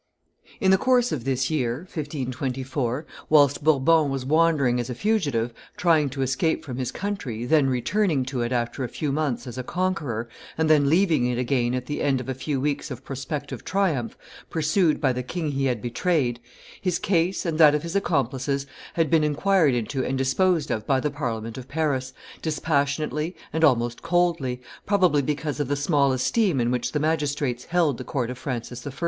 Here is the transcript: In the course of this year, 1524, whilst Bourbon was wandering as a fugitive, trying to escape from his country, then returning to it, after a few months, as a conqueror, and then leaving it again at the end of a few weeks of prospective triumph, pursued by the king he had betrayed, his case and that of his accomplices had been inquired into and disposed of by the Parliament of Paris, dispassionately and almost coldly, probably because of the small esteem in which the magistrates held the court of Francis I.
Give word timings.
In 0.59 0.71
the 0.71 0.79
course 0.79 1.11
of 1.11 1.25
this 1.25 1.51
year, 1.51 1.81
1524, 1.81 3.05
whilst 3.29 3.63
Bourbon 3.63 4.09
was 4.09 4.25
wandering 4.25 4.79
as 4.79 4.89
a 4.89 4.95
fugitive, 4.95 5.53
trying 5.77 6.09
to 6.09 6.23
escape 6.23 6.65
from 6.65 6.77
his 6.77 6.91
country, 6.91 7.45
then 7.45 7.69
returning 7.69 8.25
to 8.25 8.41
it, 8.41 8.51
after 8.51 8.83
a 8.83 8.89
few 8.89 9.11
months, 9.11 9.45
as 9.45 9.59
a 9.59 9.63
conqueror, 9.63 10.27
and 10.57 10.71
then 10.71 10.89
leaving 10.89 11.27
it 11.27 11.37
again 11.37 11.75
at 11.75 11.85
the 11.85 12.01
end 12.01 12.19
of 12.19 12.27
a 12.27 12.33
few 12.33 12.59
weeks 12.59 12.89
of 12.89 13.03
prospective 13.05 13.63
triumph, 13.63 14.17
pursued 14.49 14.99
by 14.99 15.13
the 15.13 15.21
king 15.21 15.51
he 15.51 15.65
had 15.65 15.83
betrayed, 15.83 16.39
his 16.81 16.97
case 16.97 17.45
and 17.45 17.59
that 17.59 17.75
of 17.75 17.83
his 17.83 17.95
accomplices 17.95 18.65
had 18.95 19.07
been 19.11 19.23
inquired 19.23 19.75
into 19.75 20.03
and 20.03 20.17
disposed 20.17 20.71
of 20.71 20.87
by 20.87 20.99
the 20.99 21.11
Parliament 21.11 21.59
of 21.59 21.67
Paris, 21.67 22.11
dispassionately 22.41 23.35
and 23.53 23.63
almost 23.63 24.01
coldly, 24.01 24.63
probably 24.83 25.21
because 25.21 25.59
of 25.59 25.67
the 25.67 25.75
small 25.75 26.11
esteem 26.11 26.59
in 26.59 26.71
which 26.71 26.91
the 26.91 26.99
magistrates 26.99 27.65
held 27.65 27.99
the 27.99 28.03
court 28.03 28.31
of 28.31 28.37
Francis 28.39 28.87
I. 28.87 28.91